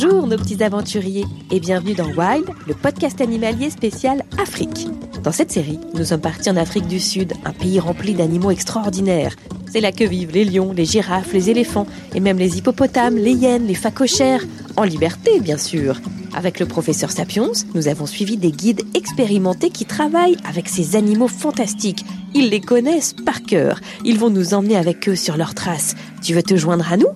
Bonjour 0.00 0.28
nos 0.28 0.36
petits 0.36 0.62
aventuriers 0.62 1.24
et 1.50 1.58
bienvenue 1.58 1.94
dans 1.94 2.06
Wild, 2.06 2.44
le 2.68 2.74
podcast 2.74 3.20
animalier 3.20 3.68
spécial 3.68 4.22
Afrique. 4.40 4.86
Dans 5.24 5.32
cette 5.32 5.50
série, 5.50 5.80
nous 5.92 6.04
sommes 6.04 6.20
partis 6.20 6.48
en 6.48 6.56
Afrique 6.56 6.86
du 6.86 7.00
Sud, 7.00 7.32
un 7.44 7.52
pays 7.52 7.80
rempli 7.80 8.14
d'animaux 8.14 8.52
extraordinaires. 8.52 9.34
C'est 9.72 9.80
là 9.80 9.90
que 9.90 10.04
vivent 10.04 10.30
les 10.30 10.44
lions, 10.44 10.72
les 10.72 10.84
girafes, 10.84 11.32
les 11.32 11.50
éléphants 11.50 11.88
et 12.14 12.20
même 12.20 12.38
les 12.38 12.58
hippopotames, 12.58 13.16
les 13.16 13.32
hyènes, 13.32 13.66
les 13.66 13.74
phacochères, 13.74 14.44
en 14.76 14.84
liberté 14.84 15.40
bien 15.40 15.58
sûr. 15.58 16.00
Avec 16.32 16.60
le 16.60 16.66
professeur 16.66 17.10
Sapiens, 17.10 17.50
nous 17.74 17.88
avons 17.88 18.06
suivi 18.06 18.36
des 18.36 18.52
guides 18.52 18.82
expérimentés 18.94 19.70
qui 19.70 19.84
travaillent 19.84 20.36
avec 20.48 20.68
ces 20.68 20.94
animaux 20.94 21.26
fantastiques. 21.26 22.04
Ils 22.36 22.50
les 22.50 22.60
connaissent 22.60 23.16
par 23.26 23.42
cœur. 23.42 23.80
Ils 24.04 24.20
vont 24.20 24.30
nous 24.30 24.54
emmener 24.54 24.76
avec 24.76 25.08
eux 25.08 25.16
sur 25.16 25.36
leurs 25.36 25.54
traces. 25.54 25.96
Tu 26.22 26.34
veux 26.34 26.44
te 26.44 26.54
joindre 26.54 26.92
à 26.92 26.96
nous? 26.96 27.08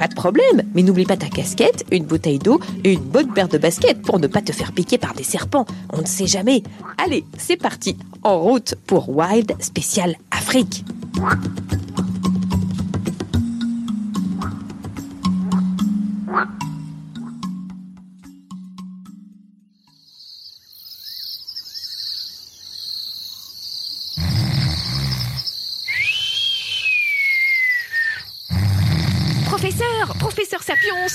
Pas 0.00 0.08
de 0.08 0.14
problème, 0.14 0.62
mais 0.74 0.82
n'oublie 0.82 1.04
pas 1.04 1.18
ta 1.18 1.28
casquette, 1.28 1.84
une 1.90 2.06
bouteille 2.06 2.38
d'eau 2.38 2.58
et 2.84 2.94
une 2.94 3.02
bonne 3.02 3.30
paire 3.34 3.48
de 3.48 3.58
baskets 3.58 4.00
pour 4.00 4.18
ne 4.18 4.28
pas 4.28 4.40
te 4.40 4.50
faire 4.50 4.72
piquer 4.72 4.96
par 4.96 5.12
des 5.12 5.24
serpents. 5.24 5.66
On 5.92 6.00
ne 6.00 6.06
sait 6.06 6.26
jamais. 6.26 6.62
Allez, 6.96 7.22
c'est 7.36 7.58
parti. 7.58 7.98
En 8.22 8.38
route 8.40 8.76
pour 8.86 9.10
Wild 9.10 9.52
Spécial 9.60 10.16
Afrique. 10.30 10.86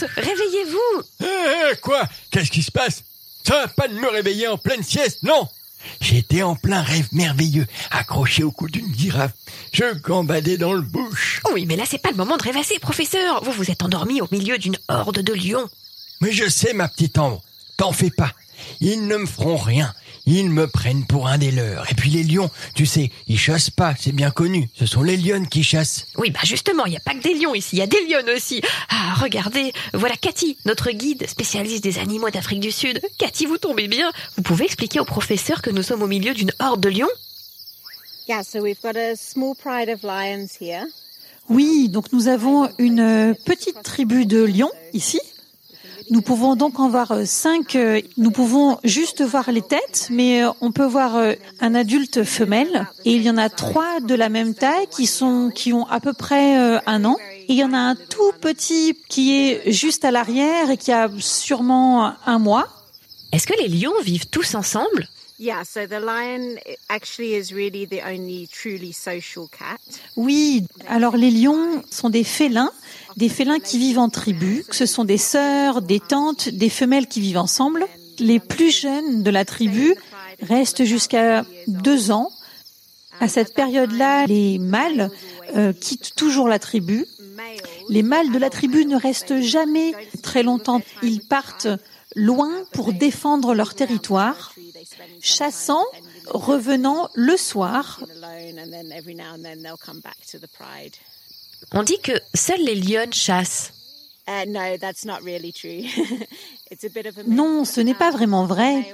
Réveillez-vous 0.04 1.04
Eh, 1.24 1.76
quoi? 1.82 2.04
Qu'est-ce 2.32 2.52
qui 2.52 2.64
se 2.64 2.72
passe? 2.72 3.04
Ça 3.44 3.54
va 3.62 3.68
pas 3.68 3.88
de 3.88 3.94
me 3.94 4.08
réveiller 4.10 4.48
en 4.48 4.58
pleine 4.58 4.84
sieste, 4.84 5.24
non? 5.24 5.48
J'étais 6.02 6.42
en 6.42 6.56
plein 6.56 6.82
rêve 6.82 7.08
merveilleux, 7.12 7.68
accroché 7.92 8.44
au 8.44 8.52
cou 8.52 8.68
d'une 8.68 8.94
girafe. 8.98 9.34
Je 9.72 9.94
gambadais 9.94 10.58
dans 10.58 10.74
le 10.74 10.82
bush. 10.82 11.42
Oui, 11.54 11.66
mais 11.68 11.76
là 11.76 11.84
c'est 11.88 12.00
pas 12.00 12.10
le 12.10 12.18
moment 12.18 12.38
de 12.38 12.44
rêvasser, 12.44 12.80
professeur. 12.80 13.44
Vous 13.44 13.52
vous 13.52 13.70
êtes 13.70 13.84
endormi 13.84 14.20
au 14.22 14.28
milieu 14.32 14.58
d'une 14.58 14.78
horde 14.88 15.20
de 15.20 15.34
lions. 15.34 15.70
Mais 16.22 16.32
je 16.32 16.50
sais, 16.50 16.74
ma 16.74 16.88
petite 16.88 17.18
Ambre, 17.20 17.44
t'en 17.78 17.92
fais 17.92 18.10
pas. 18.10 18.32
Ils 18.82 19.08
ne 19.08 19.18
me 19.18 19.26
feront 19.26 19.58
rien. 19.58 19.94
Ils 20.26 20.50
me 20.50 20.68
prennent 20.68 21.06
pour 21.06 21.28
un 21.28 21.38
des 21.38 21.52
leurs. 21.52 21.90
Et 21.92 21.94
puis 21.94 22.10
les 22.10 22.24
lions, 22.24 22.50
tu 22.74 22.86
sais, 22.86 23.12
ils 23.28 23.38
chassent 23.38 23.70
pas, 23.70 23.94
c'est 24.00 24.12
bien 24.12 24.32
connu. 24.32 24.70
Ce 24.74 24.86
sont 24.86 25.04
les 25.04 25.18
lionnes 25.18 25.48
qui 25.48 25.64
chassent. 25.64 26.08
Oui, 26.18 26.32
bah 26.32 26.40
justement, 26.44 26.86
il 26.86 26.92
n'y 26.92 26.98
a 26.98 27.02
pas 27.02 27.14
que 27.14 27.22
des 27.22 27.36
lions 27.36 27.54
ici, 27.54 27.76
il 27.76 27.80
y 27.80 27.84
a 27.84 27.88
des 27.88 28.04
lionnes 28.08 28.30
aussi. 28.36 28.62
Ah, 28.90 29.16
regardez, 29.22 29.72
voilà 29.94 30.16
Cathy, 30.16 30.58
notre 30.66 30.90
guide 30.92 31.28
spécialiste 31.30 31.84
des 31.84 32.00
animaux 32.00 32.32
d'Afrique 32.32 32.60
du 32.60 32.72
Sud. 32.72 33.00
Cathy, 33.20 33.46
vous 33.46 33.60
tombez 33.60 33.88
bien. 33.88 34.12
Vous 34.36 34.42
pouvez 34.44 34.66
expliquer 34.66 35.00
au 35.00 35.06
professeur 35.06 35.62
que 35.62 35.70
nous 35.70 35.84
sommes 35.84 36.02
au 36.02 36.08
milieu 36.08 36.34
d'une 36.34 36.52
horde 36.60 36.82
de 36.82 36.90
lions? 36.90 37.08
Yeah, 38.28 38.42
so 38.42 38.62
we've 38.62 38.82
got 38.82 38.98
a 38.98 39.16
small 39.16 39.54
pride 39.56 39.90
of 39.90 40.02
lions 40.02 40.48
here. 40.60 40.86
Oui, 41.50 41.90
donc 41.90 42.12
nous 42.12 42.28
avons 42.28 42.68
une 42.80 43.36
petite 43.46 43.84
tribu 43.84 44.26
de 44.26 44.44
lions 44.44 44.72
ici. 44.94 45.20
Nous 46.12 46.22
pouvons 46.22 46.56
donc 46.56 46.80
en 46.80 46.90
voir 46.90 47.12
euh, 47.12 47.26
cinq. 47.26 47.76
euh, 47.76 48.00
Nous 48.18 48.32
pouvons 48.32 48.78
juste 48.84 49.24
voir 49.24 49.52
les 49.52 49.62
têtes, 49.62 50.08
mais 50.12 50.44
euh, 50.44 50.52
on 50.62 50.72
peut 50.72 50.86
voir 50.86 51.16
un 51.60 51.76
adulte 51.76 52.24
femelle. 52.24 52.88
Et 53.06 53.14
il 53.14 53.24
y 53.24 53.30
en 53.30 53.38
a 53.38 53.50
trois 53.50 54.00
de 54.02 54.14
la 54.16 54.30
même 54.30 54.54
taille 54.54 54.88
qui 54.92 55.08
sont 55.08 55.52
qui 55.54 55.74
ont 55.74 55.88
à 55.88 56.00
peu 56.00 56.14
près 56.14 56.56
un 56.86 57.06
an. 57.06 57.18
Et 57.48 57.54
il 57.54 57.56
y 57.58 57.64
en 57.64 57.74
a 57.74 57.78
un 57.78 57.96
tout 57.96 58.32
petit 58.42 58.98
qui 59.10 59.36
est 59.36 59.72
juste 59.72 60.06
à 60.06 60.12
l'arrière 60.12 60.70
et 60.70 60.78
qui 60.78 60.92
a 60.92 61.10
sûrement 61.20 62.14
un 62.26 62.40
mois. 62.40 62.68
Est-ce 63.32 63.48
que 63.48 63.54
les 63.62 63.68
lions 63.68 63.94
vivent 64.04 64.28
tous 64.28 64.56
ensemble? 64.56 65.08
Yeah, 65.38 65.64
so 65.66 65.86
the 65.86 66.00
lion 66.00 66.56
i- 66.66 66.78
actually 66.88 67.34
is 67.36 67.52
really 67.54 67.86
the 67.86 68.02
only 68.06 68.48
truly 68.48 68.94
social 68.94 69.48
cat. 69.50 69.78
Oui, 70.16 70.64
alors 70.88 71.18
les 71.18 71.30
lions 71.30 71.84
sont 71.92 72.10
des 72.10 72.24
félins, 72.24 72.72
des 73.18 73.28
félins 73.28 73.60
qui 73.60 73.78
vivent 73.78 74.00
en 74.00 74.08
tribu, 74.10 74.64
que 74.70 74.76
ce 74.76 74.86
sont 74.86 75.04
des 75.04 75.18
sœurs, 75.18 75.82
des 75.82 76.00
tantes, 76.00 76.48
des 76.50 76.70
femelles 76.70 77.08
qui 77.08 77.20
vivent 77.20 77.38
ensemble. 77.38 77.86
Les 78.20 78.40
plus 78.40 78.72
jeunes 78.72 79.24
de 79.24 79.30
la 79.30 79.44
tribu 79.44 79.94
restent 80.42 80.86
jusqu'à 80.86 81.46
deux 81.68 82.12
ans. 82.12 82.32
À 83.20 83.28
cette 83.28 83.54
période-là, 83.54 84.26
les 84.28 84.58
mâles 84.58 85.10
euh, 85.56 85.74
quittent 85.74 86.16
toujours 86.16 86.48
la 86.48 86.60
tribu. 86.60 87.06
Les 87.90 88.04
mâles 88.04 88.32
de 88.32 88.38
la 88.38 88.50
tribu 88.50 88.86
ne 88.86 88.96
restent 88.96 89.42
jamais 89.42 89.94
très 90.24 90.44
longtemps. 90.44 90.82
Ils 91.04 91.20
partent 91.22 91.68
loin 92.16 92.52
pour 92.72 92.94
défendre 92.94 93.54
leur 93.54 93.74
territoire, 93.76 94.54
chassant, 95.22 95.84
revenant 96.28 97.10
le 97.14 97.38
soir. 97.38 98.02
On 101.72 101.84
dit 101.84 102.00
que 102.00 102.14
seuls 102.34 102.62
les 102.62 102.76
lionnes 102.76 103.14
chassent. 103.14 103.72
No, 104.28 104.78
that's 104.80 105.06
not 105.06 105.22
really 105.24 105.54
true. 105.54 105.84
it's 106.72 106.84
a 106.84 106.90
bit 106.90 107.06
of 107.06 107.18
a 107.18 107.24
myth. 107.24 107.28
Non, 107.28 107.64
ce 107.64 107.80
n'est 107.82 107.94
pas 107.94 108.10
vraiment 108.10 108.46
vrai. 108.46 108.94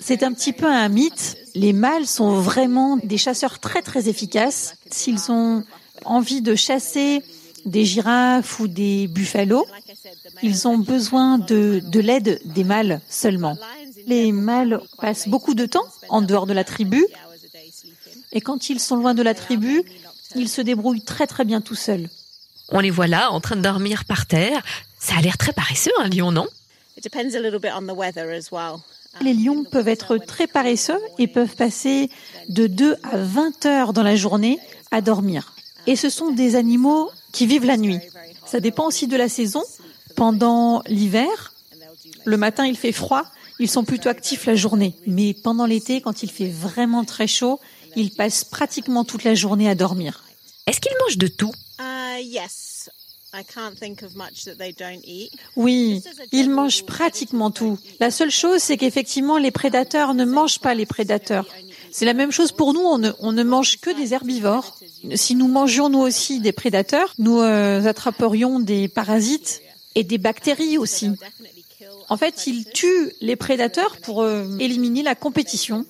C'est 0.00 0.22
un 0.24 0.32
petit 0.32 0.52
peu 0.52 0.66
un 0.66 0.88
mythe. 0.88 1.36
Les 1.54 1.72
mâles 1.72 2.06
sont 2.06 2.40
vraiment 2.40 2.96
des 2.96 3.18
chasseurs 3.18 3.60
très 3.60 3.82
très 3.82 4.08
efficaces. 4.08 4.74
S'ils 4.90 5.30
ont 5.30 5.64
envie 6.04 6.42
de 6.42 6.56
chasser 6.56 7.22
des 7.64 7.84
girafes 7.84 8.60
ou 8.60 8.68
des 8.68 9.06
buffalo, 9.08 9.66
ils 10.42 10.68
ont 10.68 10.78
besoin 10.78 11.38
de, 11.38 11.80
de 11.84 12.00
l'aide 12.00 12.40
des 12.44 12.64
mâles 12.64 13.00
seulement. 13.08 13.56
Les 14.06 14.32
mâles 14.32 14.80
passent 14.98 15.28
beaucoup 15.28 15.54
de 15.54 15.66
temps 15.66 15.86
en 16.08 16.20
dehors 16.22 16.46
de 16.46 16.52
la 16.52 16.64
tribu 16.64 17.06
et 18.32 18.40
quand 18.40 18.68
ils 18.68 18.80
sont 18.80 18.96
loin 18.96 19.14
de 19.14 19.22
la 19.22 19.34
tribu, 19.34 19.82
ils 20.34 20.48
se 20.48 20.60
débrouillent 20.60 21.04
très 21.04 21.26
très 21.26 21.44
bien 21.44 21.60
tout 21.60 21.76
seuls. 21.76 22.08
On 22.70 22.80
les 22.80 22.90
voit 22.90 23.06
là, 23.06 23.30
en 23.30 23.40
train 23.40 23.56
de 23.56 23.62
dormir 23.62 24.04
par 24.04 24.26
terre. 24.26 24.62
Ça 24.98 25.14
a 25.16 25.20
l'air 25.20 25.38
très 25.38 25.52
paresseux, 25.52 25.92
un 25.98 26.08
lion, 26.08 26.32
non? 26.32 26.46
It 26.96 27.04
depends 27.04 27.34
a 27.34 27.40
little 27.40 27.60
bit 27.60 27.72
on 27.76 27.82
the 27.82 27.96
weather 27.96 28.30
as 28.30 28.50
well. 28.50 28.80
Les 29.20 29.34
lions 29.34 29.64
peuvent 29.64 29.88
être 29.88 30.16
très 30.16 30.46
paresseux 30.46 30.98
et 31.18 31.28
peuvent 31.28 31.54
passer 31.54 32.10
de 32.48 32.66
2 32.66 32.96
à 33.04 33.16
20 33.16 33.66
heures 33.66 33.92
dans 33.92 34.02
la 34.02 34.16
journée 34.16 34.58
à 34.90 35.00
dormir. 35.00 35.52
Et 35.86 35.94
ce 35.94 36.08
sont 36.08 36.30
des 36.32 36.56
animaux 36.56 37.10
qui 37.34 37.46
vivent 37.46 37.66
la 37.66 37.76
nuit. 37.76 37.98
Ça 38.46 38.60
dépend 38.60 38.86
aussi 38.86 39.06
de 39.06 39.16
la 39.16 39.28
saison. 39.28 39.62
Pendant 40.16 40.82
l'hiver, 40.86 41.52
le 42.24 42.36
matin 42.36 42.64
il 42.64 42.78
fait 42.78 42.92
froid, 42.92 43.24
ils 43.58 43.68
sont 43.68 43.84
plutôt 43.84 44.08
actifs 44.08 44.46
la 44.46 44.54
journée. 44.54 44.94
Mais 45.06 45.34
pendant 45.34 45.66
l'été, 45.66 46.00
quand 46.00 46.22
il 46.22 46.30
fait 46.30 46.48
vraiment 46.48 47.04
très 47.04 47.26
chaud, 47.26 47.60
ils 47.96 48.10
passent 48.10 48.44
pratiquement 48.44 49.04
toute 49.04 49.24
la 49.24 49.34
journée 49.34 49.68
à 49.68 49.74
dormir. 49.74 50.24
Est-ce 50.66 50.80
qu'ils 50.80 50.96
mangent 51.02 51.18
de 51.18 51.26
tout? 51.26 51.52
Uh, 51.78 52.22
yes. 52.22 52.88
Oui, 55.56 56.02
ils 56.32 56.50
mangent 56.50 56.84
pratiquement 56.84 57.50
tout. 57.50 57.78
La 58.00 58.10
seule 58.10 58.30
chose, 58.30 58.60
c'est 58.60 58.76
qu'effectivement, 58.76 59.38
les 59.38 59.50
prédateurs 59.50 60.14
ne 60.14 60.24
mangent 60.24 60.60
pas 60.60 60.74
les 60.74 60.86
prédateurs. 60.86 61.46
C'est 61.90 62.04
la 62.04 62.14
même 62.14 62.32
chose 62.32 62.52
pour 62.52 62.74
nous, 62.74 62.80
on 62.80 62.98
ne, 62.98 63.10
on 63.20 63.32
ne 63.32 63.42
mange 63.42 63.78
que 63.80 63.90
des 63.90 64.14
herbivores. 64.14 64.76
Si 65.14 65.34
nous 65.34 65.48
mangions 65.48 65.88
nous 65.88 66.00
aussi 66.00 66.40
des 66.40 66.52
prédateurs, 66.52 67.14
nous 67.18 67.40
euh, 67.40 67.84
attraperions 67.84 68.60
des 68.60 68.88
parasites 68.88 69.62
et 69.94 70.04
des 70.04 70.18
bactéries 70.18 70.78
aussi. 70.78 71.10
En 72.08 72.16
fait, 72.16 72.46
ils 72.46 72.64
tuent 72.64 73.12
les 73.20 73.36
prédateurs 73.36 73.96
pour 73.98 74.22
euh, 74.22 74.44
éliminer 74.58 75.02
la 75.02 75.14
compétition. 75.14 75.86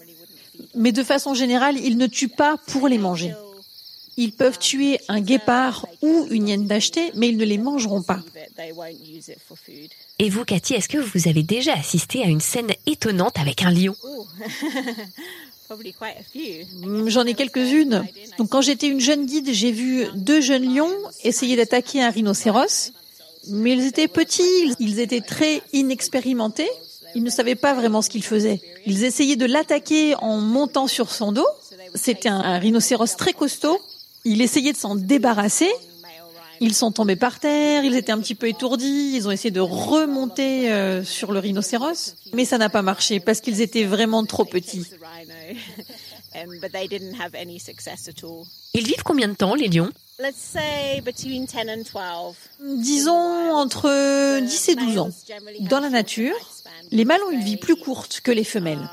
Mais 0.74 0.92
de 0.92 1.02
façon 1.02 1.34
générale, 1.34 1.78
ils 1.78 1.96
ne 1.96 2.06
tuent 2.06 2.28
pas 2.28 2.56
pour 2.66 2.88
les 2.88 2.98
manger. 2.98 3.32
Ils 4.16 4.32
peuvent 4.32 4.58
tuer 4.58 4.98
un 5.08 5.20
guépard 5.20 5.86
ou 6.02 6.26
une 6.30 6.48
hyène 6.48 6.66
d'achetée, 6.66 7.10
mais 7.14 7.28
ils 7.28 7.36
ne 7.36 7.44
les 7.44 7.58
mangeront 7.58 8.02
pas. 8.02 8.20
Et 10.18 10.30
vous, 10.30 10.44
Cathy, 10.44 10.74
est-ce 10.74 10.88
que 10.88 10.98
vous 10.98 11.28
avez 11.28 11.42
déjà 11.42 11.72
assisté 11.74 12.22
à 12.22 12.26
une 12.26 12.40
scène 12.40 12.70
étonnante 12.86 13.38
avec 13.38 13.62
un 13.62 13.70
lion? 13.70 13.96
Mm, 16.74 17.08
J'en 17.08 17.24
ai 17.24 17.34
quelques-unes. 17.34 18.06
Donc 18.38 18.50
quand 18.50 18.60
j'étais 18.60 18.86
une 18.88 19.00
jeune 19.00 19.26
guide, 19.26 19.48
j'ai 19.52 19.72
vu 19.72 20.06
deux 20.14 20.40
jeunes 20.40 20.74
lions 20.74 20.92
essayer 21.22 21.56
d'attaquer 21.56 22.02
un 22.02 22.10
rhinocéros, 22.10 22.92
mais 23.48 23.72
ils 23.72 23.84
étaient 23.86 24.08
petits, 24.08 24.74
ils 24.78 25.00
étaient 25.00 25.20
très 25.20 25.62
inexpérimentés. 25.72 26.68
Ils 27.16 27.22
ne 27.22 27.30
savaient 27.30 27.54
pas 27.54 27.74
vraiment 27.74 28.02
ce 28.02 28.10
qu'ils 28.10 28.24
faisaient. 28.24 28.60
Ils 28.86 29.04
essayaient 29.04 29.36
de 29.36 29.46
l'attaquer 29.46 30.14
en 30.16 30.38
montant 30.38 30.86
sur 30.86 31.10
son 31.12 31.32
dos. 31.32 31.46
C'était 31.94 32.28
un 32.28 32.58
rhinocéros 32.58 33.16
très 33.16 33.32
costaud. 33.32 33.78
Il 34.24 34.40
essayait 34.40 34.72
de 34.72 34.76
s'en 34.78 34.94
débarrasser. 34.94 35.70
Ils 36.60 36.74
sont 36.74 36.92
tombés 36.92 37.16
par 37.16 37.40
terre, 37.40 37.84
ils 37.84 37.96
étaient 37.96 38.12
un 38.12 38.20
petit 38.20 38.36
peu 38.36 38.48
étourdis, 38.48 39.12
ils 39.14 39.26
ont 39.26 39.32
essayé 39.32 39.50
de 39.50 39.60
remonter 39.60 40.70
euh, 40.72 41.02
sur 41.02 41.32
le 41.32 41.40
rhinocéros, 41.40 42.14
mais 42.32 42.44
ça 42.44 42.58
n'a 42.58 42.68
pas 42.68 42.80
marché 42.80 43.18
parce 43.18 43.40
qu'ils 43.40 43.60
étaient 43.60 43.84
vraiment 43.84 44.24
trop 44.24 44.44
petits. 44.44 44.86
Ils 48.72 48.86
vivent 48.86 49.02
combien 49.04 49.28
de 49.28 49.34
temps, 49.34 49.54
les 49.56 49.68
lions? 49.68 49.90
Disons 52.60 53.52
entre 53.52 54.40
10 54.40 54.68
et 54.68 54.76
12 54.76 54.98
ans. 54.98 55.10
Dans 55.60 55.80
la 55.80 55.90
nature, 55.90 56.34
les 56.92 57.04
mâles 57.04 57.22
ont 57.28 57.30
une 57.30 57.42
vie 57.42 57.56
plus 57.56 57.76
courte 57.76 58.20
que 58.20 58.30
les 58.30 58.44
femelles. 58.44 58.88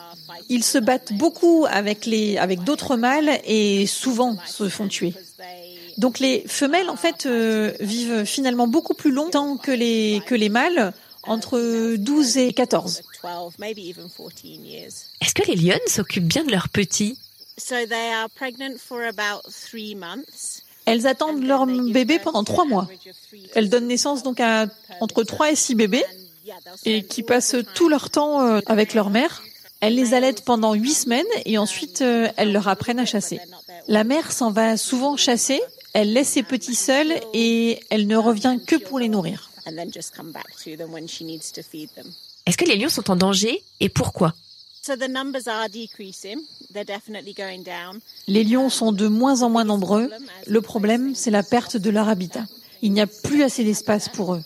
Ils 0.50 0.64
se 0.64 0.78
battent 0.78 1.14
beaucoup 1.14 1.66
avec 1.70 2.06
les 2.06 2.38
avec 2.38 2.64
d'autres 2.64 2.96
mâles 2.96 3.40
et 3.46 3.86
souvent 3.86 4.38
se 4.46 4.70
font 4.70 4.88
tuer. 4.88 5.14
Donc 5.98 6.20
les 6.20 6.44
femelles 6.48 6.90
en 6.90 6.96
fait 6.96 7.26
euh, 7.26 7.74
vivent 7.80 8.26
finalement 8.26 8.68
beaucoup 8.68 8.94
plus 8.94 9.12
longtemps 9.12 9.58
que 9.58 9.72
les 9.72 10.22
que 10.26 10.36
les 10.36 10.50
mâles, 10.50 10.94
entre 11.24 11.96
12 11.96 12.38
et 12.38 12.54
14. 12.54 13.02
Est-ce 15.22 15.34
que 15.34 15.48
les 15.48 15.56
lionnes 15.56 15.80
s'occupent 15.88 16.28
bien 16.28 16.44
de 16.44 16.52
leurs 16.52 16.70
petits? 16.70 17.18
Elles 20.86 21.08
attendent 21.08 21.44
leur 21.44 21.66
bébé 21.68 22.20
pendant 22.20 22.44
trois 22.44 22.66
mois. 22.66 22.88
Elles 23.54 23.70
donnent 23.70 23.88
naissance 23.88 24.24
donc 24.24 24.40
à 24.40 24.66
entre 25.00 25.24
3 25.24 25.52
et 25.52 25.56
6 25.56 25.76
bébés 25.76 26.04
et 26.86 27.04
qui 27.04 27.24
passent 27.24 27.56
tout 27.76 27.88
leur 27.88 28.10
temps 28.10 28.42
euh, 28.42 28.60
avec 28.66 28.94
leur 28.94 29.10
mère. 29.10 29.44
Elles 29.82 29.96
les 29.96 30.14
allaitent 30.14 30.46
pendant 30.46 30.74
huit 30.74 30.94
semaines 30.94 31.26
et 31.46 31.58
ensuite 31.58 32.02
euh, 32.02 32.30
elles 32.38 32.54
leur 32.54 32.68
apprennent 32.68 33.00
à 33.00 33.06
chasser. 33.06 33.40
La 33.88 34.04
mère 34.04 34.32
s'en 34.32 34.52
va 34.52 34.78
souvent 34.78 35.18
chasser, 35.18 35.60
elle 35.94 36.14
laisse 36.14 36.30
ses 36.30 36.44
petits 36.44 36.76
seuls 36.76 37.12
et 37.34 37.80
elle 37.90 38.08
ne 38.08 38.16
revient 38.16 38.60
que 38.66 38.76
pour 38.76 39.00
les 39.00 39.10
nourrir. 39.10 39.50
Est-ce 42.46 42.58
que 42.58 42.66
les 42.66 42.78
lions 42.78 42.90
sont 42.90 43.10
en 43.12 43.16
danger 43.16 43.64
et 43.80 43.90
pourquoi? 43.90 44.34
Les 48.28 48.44
lions 48.44 48.70
sont 48.70 48.92
de 48.92 49.08
moins 49.08 49.42
en 49.42 49.50
moins 49.50 49.64
nombreux. 49.64 50.10
Le 50.48 50.62
problème, 50.62 51.14
c'est 51.16 51.32
la 51.32 51.44
perte 51.44 51.78
de 51.78 51.90
leur 51.90 52.08
habitat. 52.08 52.46
Il 52.82 52.94
n'y 52.94 53.02
a 53.02 53.08
plus 53.08 53.44
assez 53.44 53.64
d'espace 53.64 54.10
pour 54.10 54.36
eux. 54.36 54.44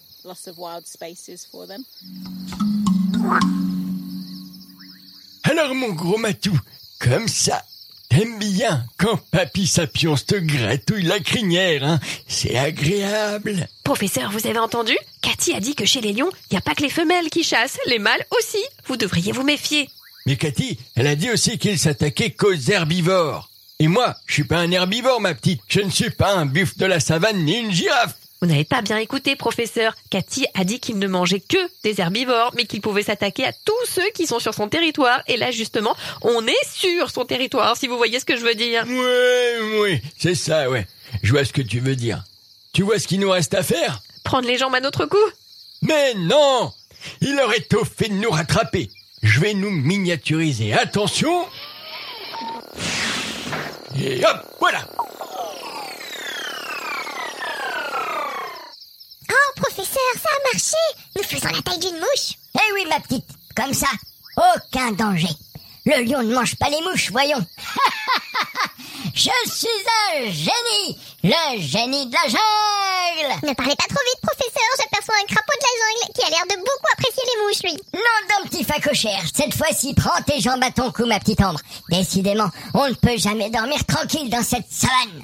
Alors 5.48 5.76
mon 5.76 5.90
gros 5.90 6.18
matou, 6.18 6.60
comme 7.00 7.28
ça, 7.28 7.64
t'aimes 8.10 8.40
bien 8.40 8.84
quand 8.98 9.18
Papy 9.30 9.68
Sapiens 9.68 10.16
te 10.16 10.34
gratouille 10.34 11.04
la 11.04 11.20
crinière, 11.20 11.84
hein 11.84 12.00
C'est 12.28 12.58
agréable. 12.58 13.68
Professeur, 13.84 14.32
vous 14.32 14.48
avez 14.48 14.58
entendu? 14.58 14.98
Cathy 15.22 15.54
a 15.54 15.60
dit 15.60 15.76
que 15.76 15.86
chez 15.86 16.02
les 16.02 16.14
lions, 16.14 16.32
il 16.50 16.56
n'y 16.56 16.58
a 16.58 16.62
pas 16.62 16.74
que 16.74 16.82
les 16.82 16.90
femelles 16.90 17.30
qui 17.30 17.44
chassent, 17.44 17.78
les 17.86 18.00
mâles 18.00 18.26
aussi. 18.40 18.64
Vous 18.88 18.98
devriez 18.98 19.32
vous 19.34 19.44
méfier. 19.44 19.88
Mais 20.26 20.36
Cathy, 20.36 20.80
elle 20.96 21.06
a 21.06 21.16
dit 21.16 21.30
aussi 21.30 21.60
qu'il 21.60 21.78
s'attaquait 21.78 22.32
qu'aux 22.32 22.56
herbivores. 22.56 23.52
Et 23.78 23.88
moi, 23.88 24.16
je 24.26 24.34
suis 24.34 24.46
pas 24.46 24.58
un 24.58 24.72
herbivore, 24.72 25.22
ma 25.22 25.36
petite. 25.36 25.62
Je 25.68 25.82
ne 25.82 25.92
suis 25.92 26.10
pas 26.10 26.34
un 26.34 26.48
buffle 26.48 26.80
de 26.80 26.88
la 26.88 27.00
savane 27.00 27.44
ni 27.44 27.60
une 27.60 27.72
girafe. 27.72 28.16
Vous 28.46 28.52
n'avez 28.52 28.64
pas 28.64 28.84
bien 28.84 28.98
écouté, 28.98 29.36
professeur. 29.36 29.96
Cathy 30.12 30.46
a 30.54 30.64
dit 30.66 30.80
qu'il 30.80 31.00
ne 31.00 31.08
mangeait 31.08 31.40
que 31.40 31.58
des 31.84 32.00
herbivores, 32.00 32.52
mais 32.56 32.66
qu'il 32.66 32.80
pouvait 32.80 33.02
s'attaquer 33.02 33.44
à 33.44 33.52
tous 33.52 33.86
ceux 33.88 34.08
qui 34.14 34.28
sont 34.28 34.38
sur 34.38 34.54
son 34.54 34.68
territoire. 34.68 35.20
Et 35.26 35.36
là, 35.36 35.50
justement, 35.50 35.96
on 36.22 36.46
est 36.46 36.70
sur 36.72 37.10
son 37.10 37.26
territoire, 37.26 37.76
si 37.76 37.88
vous 37.88 37.98
voyez 37.98 38.20
ce 38.20 38.26
que 38.26 38.38
je 38.38 38.46
veux 38.46 38.54
dire. 38.54 38.86
Ouais, 38.88 39.80
ouais, 39.80 40.02
c'est 40.20 40.36
ça, 40.36 40.70
ouais. 40.70 40.86
Je 41.24 41.32
vois 41.32 41.44
ce 41.44 41.54
que 41.54 41.64
tu 41.64 41.80
veux 41.80 41.96
dire. 41.96 42.24
Tu 42.72 42.84
vois 42.84 43.00
ce 43.00 43.08
qu'il 43.08 43.20
nous 43.20 43.32
reste 43.32 43.56
à 43.56 43.64
faire? 43.64 44.04
Prendre 44.24 44.48
les 44.48 44.60
jambes 44.60 44.76
à 44.76 44.80
notre 44.80 45.08
cou? 45.08 45.18
Mais 45.82 46.14
non 46.14 46.72
Il 47.22 47.40
aurait 47.40 47.62
tôt 47.62 47.84
fait 47.84 48.10
de 48.10 48.14
nous 48.14 48.30
rattraper. 48.30 48.92
Je 49.24 49.40
vais 49.40 49.56
nous 49.56 49.72
miniaturiser. 49.72 50.72
Attention 50.72 51.48
Et 54.00 54.24
hop, 54.24 54.38
voilà 54.60 54.88
Nous 61.16 61.24
faisons 61.24 61.50
la 61.50 61.62
taille 61.62 61.80
d'une 61.80 61.96
mouche 61.96 62.38
Eh 62.56 62.74
oui, 62.74 62.86
ma 62.90 63.00
petite, 63.00 63.26
comme 63.56 63.74
ça, 63.74 63.88
aucun 64.38 64.92
danger. 64.92 65.30
Le 65.86 66.04
lion 66.04 66.24
ne 66.24 66.34
mange 66.34 66.56
pas 66.56 66.70
les 66.70 66.82
mouches, 66.82 67.12
voyons. 67.12 67.46
Je 69.14 69.30
suis 69.50 69.68
un 70.14 70.32
génie, 70.32 70.98
le 71.24 71.62
génie 71.62 72.08
de 72.08 72.14
la 72.14 72.28
jungle. 72.28 73.48
Ne 73.48 73.54
parlez 73.54 73.76
pas 73.76 73.88
trop 73.88 74.04
vite, 74.04 74.22
professeur, 74.22 74.70
j'aperçois 74.80 75.16
un 75.22 75.26
crapaud 75.26 75.54
de 75.54 75.66
la 75.66 75.76
jungle 75.80 76.14
qui 76.14 76.26
a 76.26 76.30
l'air 76.30 76.44
de 76.50 76.58
beaucoup 76.58 76.94
apprécier 76.94 77.24
les 77.24 77.44
mouches, 77.44 77.64
lui. 77.64 77.74
Non, 77.94 78.28
d'un 78.30 78.50
petit 78.50 78.64
facochère, 78.64 79.24
cette 79.34 79.54
fois-ci, 79.54 79.94
prends 79.94 80.22
tes 80.24 80.42
jambes 80.42 80.64
à 80.64 80.72
ton 80.72 80.92
cou, 80.92 81.06
ma 81.06 81.20
petite 81.20 81.42
Ambre. 81.42 81.60
Décidément, 81.90 82.50
on 82.74 82.90
ne 82.90 82.94
peut 82.94 83.18
jamais 83.18 83.50
dormir 83.50 83.86
tranquille 83.86 84.30
dans 84.30 84.44
cette 84.44 84.72
savane. 84.72 85.24